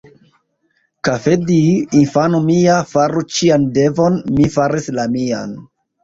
Kafedji, 1.07 1.57
infano 1.99 2.39
mia, 2.45 2.77
faru 2.93 3.21
cian 3.33 3.67
devon: 3.75 4.17
mi 4.39 4.47
faris 4.55 4.89
la 5.01 5.05
mian. 5.17 5.55